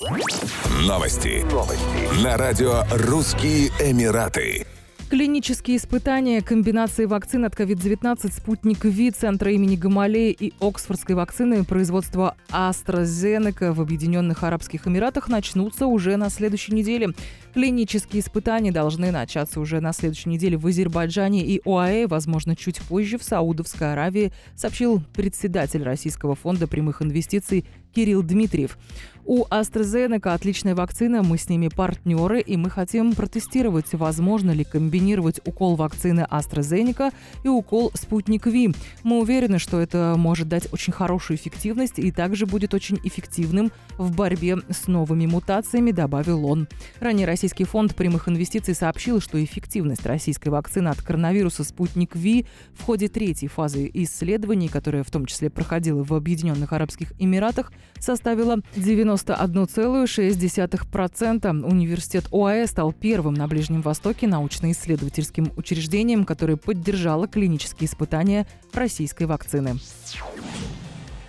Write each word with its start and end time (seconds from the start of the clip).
Новости. 0.00 1.44
Новости. 1.52 2.24
На 2.24 2.38
радио 2.38 2.84
«Русские 2.90 3.68
Эмираты». 3.80 4.66
Клинические 5.10 5.76
испытания 5.76 6.40
комбинации 6.40 7.04
вакцин 7.04 7.44
от 7.44 7.54
COVID-19 7.54 8.32
«Спутник 8.32 8.84
Ви» 8.84 9.10
Центра 9.10 9.52
имени 9.52 9.76
Гамалеи 9.76 10.30
и 10.30 10.54
Оксфордской 10.58 11.16
вакцины 11.16 11.64
производства 11.64 12.34
AstraZeneca 12.48 13.72
в 13.72 13.80
Объединенных 13.82 14.42
Арабских 14.42 14.86
Эмиратах 14.86 15.28
начнутся 15.28 15.86
уже 15.86 16.16
на 16.16 16.30
следующей 16.30 16.72
неделе. 16.72 17.10
Клинические 17.52 18.22
испытания 18.22 18.72
должны 18.72 19.10
начаться 19.10 19.60
уже 19.60 19.80
на 19.80 19.92
следующей 19.92 20.30
неделе 20.30 20.56
в 20.56 20.66
Азербайджане 20.66 21.44
и 21.44 21.60
ОАЭ, 21.66 22.06
возможно, 22.06 22.56
чуть 22.56 22.80
позже 22.80 23.18
в 23.18 23.24
Саудовской 23.24 23.92
Аравии, 23.92 24.32
сообщил 24.54 25.02
председатель 25.12 25.82
Российского 25.82 26.36
фонда 26.36 26.68
прямых 26.68 27.02
инвестиций 27.02 27.66
Кирилл 27.94 28.22
Дмитриев. 28.22 28.78
У 29.24 29.44
AstraZeneca 29.44 30.34
отличная 30.34 30.74
вакцина, 30.74 31.22
мы 31.22 31.38
с 31.38 31.48
ними 31.48 31.68
партнеры, 31.68 32.40
и 32.40 32.56
мы 32.56 32.70
хотим 32.70 33.12
протестировать, 33.12 33.92
возможно 33.92 34.50
ли 34.50 34.64
комбинировать 34.64 35.40
укол 35.44 35.76
вакцины 35.76 36.26
AstraZeneca 36.28 37.12
и 37.44 37.48
укол 37.48 37.92
Спутник 37.94 38.46
Ви. 38.46 38.74
Мы 39.04 39.20
уверены, 39.20 39.58
что 39.58 39.78
это 39.78 40.14
может 40.16 40.48
дать 40.48 40.72
очень 40.72 40.92
хорошую 40.92 41.36
эффективность 41.36 41.98
и 41.98 42.10
также 42.10 42.46
будет 42.46 42.74
очень 42.74 42.98
эффективным 43.04 43.70
в 43.98 44.16
борьбе 44.16 44.58
с 44.68 44.88
новыми 44.88 45.26
мутациями, 45.26 45.92
добавил 45.92 46.46
он. 46.46 46.66
Ранее 46.98 47.26
Российский 47.26 47.64
фонд 47.64 47.94
прямых 47.94 48.28
инвестиций 48.28 48.74
сообщил, 48.74 49.20
что 49.20 49.42
эффективность 49.42 50.06
российской 50.06 50.48
вакцины 50.48 50.88
от 50.88 51.02
коронавируса 51.02 51.62
«Спутник 51.62 52.16
Ви» 52.16 52.46
в 52.72 52.82
ходе 52.82 53.08
третьей 53.08 53.48
фазы 53.48 53.88
исследований, 53.94 54.68
которая 54.68 55.04
в 55.04 55.10
том 55.10 55.26
числе 55.26 55.50
проходила 55.50 56.02
в 56.02 56.14
Объединенных 56.14 56.72
Арабских 56.72 57.12
Эмиратах, 57.20 57.70
составила 57.98 58.58
91,6%. 58.76 61.64
Университет 61.64 62.28
ОАЭ 62.32 62.66
стал 62.66 62.92
первым 62.92 63.34
на 63.34 63.48
Ближнем 63.48 63.82
Востоке 63.82 64.26
научно-исследовательским 64.26 65.52
учреждением, 65.56 66.24
которое 66.24 66.56
поддержало 66.56 67.28
клинические 67.28 67.88
испытания 67.88 68.46
российской 68.72 69.24
вакцины. 69.24 69.76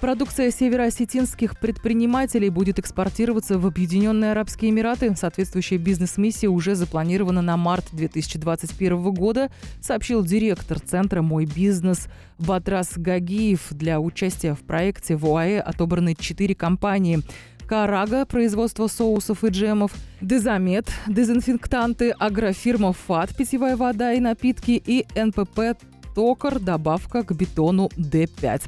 Продукция 0.02 0.49
североосетинских 0.49 1.59
предпринимателей 1.59 2.49
будет 2.49 2.80
экспортироваться 2.80 3.59
в 3.59 3.67
Объединенные 3.67 4.31
Арабские 4.31 4.71
Эмираты. 4.71 5.16
Соответствующая 5.16 5.77
бизнес-миссия 5.77 6.47
уже 6.47 6.73
запланирована 6.73 7.44
на 7.44 7.55
март 7.55 7.85
2021 7.91 9.13
года, 9.13 9.52
сообщил 9.79 10.25
директор 10.25 10.79
центра 10.79 11.22
«Мой 11.22 11.45
бизнес» 11.45 12.07
Батрас 12.39 12.94
Гагиев. 12.97 13.67
Для 13.69 13.99
участия 13.99 14.55
в 14.55 14.61
проекте 14.61 15.16
в 15.16 15.23
ОАЭ 15.23 15.59
отобраны 15.59 16.16
четыре 16.16 16.55
компании. 16.55 17.19
Карага, 17.67 18.25
производство 18.25 18.88
соусов 18.88 19.44
и 19.44 19.49
джемов, 19.49 19.94
Дезамет, 20.19 20.91
дезинфектанты, 21.07 22.09
агрофирма 22.09 22.94
ФАТ, 22.94 23.35
питьевая 23.35 23.77
вода 23.77 24.13
и 24.13 24.19
напитки 24.19 24.81
и 24.83 25.05
НПП 25.16 25.79
Токар, 26.16 26.59
добавка 26.59 27.23
к 27.23 27.33
бетону 27.33 27.89
Д5. 27.95 28.63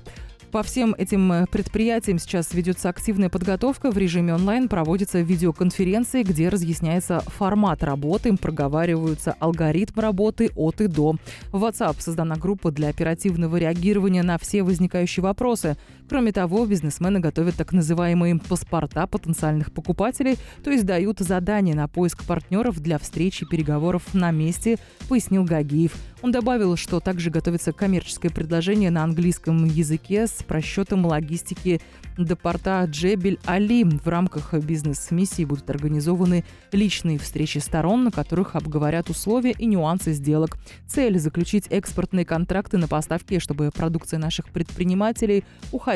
По 0.54 0.62
всем 0.62 0.94
этим 0.96 1.32
э, 1.32 1.48
предприятиям 1.48 2.20
сейчас 2.20 2.54
ведется 2.54 2.88
активная 2.88 3.30
подготовка. 3.30 3.90
В 3.90 3.98
режиме 3.98 4.36
онлайн 4.36 4.70
проводятся 4.70 5.20
видеоконференции, 5.22 6.22
где 6.22 6.48
разъясняется 6.50 7.22
формат 7.22 7.84
работы, 7.84 8.38
проговариваются 8.38 9.36
алгоритм 9.40 10.00
работы 10.00 10.52
от 10.56 10.80
и 10.80 10.86
до. 10.86 11.16
В 11.52 11.64
WhatsApp 11.64 11.96
создана 11.98 12.36
группа 12.36 12.70
для 12.70 12.90
оперативного 12.90 13.58
реагирования 13.58 14.22
на 14.22 14.38
все 14.38 14.62
возникающие 14.62 15.24
вопросы. 15.24 15.76
Кроме 16.14 16.32
того, 16.32 16.64
бизнесмены 16.68 17.20
готовят 17.20 17.56
так 17.56 17.72
называемые 17.72 18.36
паспорта 18.38 19.08
потенциальных 19.08 19.72
покупателей, 19.72 20.38
то 20.64 20.70
есть 20.70 20.86
дают 20.86 21.18
задания 21.18 21.74
на 21.74 21.88
поиск 21.88 22.24
партнеров 22.24 22.80
для 22.80 23.00
встречи 23.00 23.48
переговоров 23.50 24.14
на 24.14 24.30
месте, 24.30 24.78
пояснил 25.10 25.44
Гагиев. 25.44 25.96
Он 26.22 26.32
добавил, 26.32 26.78
что 26.78 27.00
также 27.00 27.32
готовится 27.32 27.74
коммерческое 27.74 28.32
предложение 28.32 28.92
на 28.92 29.04
английском 29.04 29.66
языке 29.66 30.28
с 30.28 30.44
просчетом 30.44 31.06
логистики 31.06 31.82
до 32.18 32.38
порта 32.38 32.86
Джебель-Али. 32.86 33.84
В 33.84 34.08
рамках 34.08 34.54
бизнес-миссии 34.54 35.44
будут 35.44 35.70
организованы 35.70 36.46
личные 36.72 37.18
встречи 37.18 37.58
сторон, 37.58 38.06
на 38.06 38.12
которых 38.12 38.56
обговорят 38.56 39.10
условия 39.10 39.52
и 39.52 39.66
нюансы 39.66 40.14
сделок. 40.14 40.58
Цель– 40.88 41.20
заключить 41.20 41.68
экспортные 41.70 42.24
контракты 42.24 42.78
на 42.78 42.88
поставки, 42.88 43.40
чтобы 43.40 43.70
продукция 43.72 44.20
наших 44.20 44.50
предпринимателей 44.50 45.44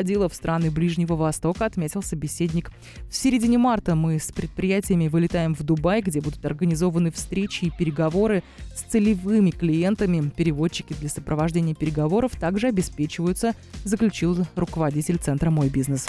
уходила 0.08 0.28
в 0.28 0.34
страны 0.34 0.70
Ближнего 0.70 1.14
Востока, 1.14 1.64
отметил 1.66 2.02
собеседник. 2.02 2.70
В 3.10 3.16
середине 3.16 3.58
марта 3.58 3.94
мы 3.94 4.18
с 4.18 4.32
предприятиями 4.32 5.08
вылетаем 5.08 5.54
в 5.54 5.62
Дубай, 5.62 6.00
где 6.00 6.22
будут 6.22 6.46
организованы 6.46 7.10
встречи 7.10 7.66
и 7.66 7.70
переговоры 7.70 8.42
с 8.74 8.80
целевыми 8.82 9.50
клиентами 9.50 10.30
Переводчики 10.34 10.94
для 10.94 11.10
сопровождения 11.10 11.74
переговоров 11.74 12.32
также 12.38 12.68
обеспечиваются, 12.68 13.54
заключил 13.84 14.46
руководитель 14.56 15.18
центра 15.18 15.50
«Мой 15.50 15.68
бизнес». 15.68 16.06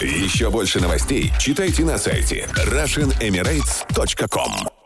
Еще 0.00 0.48
больше 0.50 0.80
новостей 0.80 1.32
читайте 1.40 1.84
на 1.84 1.98
сайте 1.98 2.48
RussianEmirates.com 2.54 4.79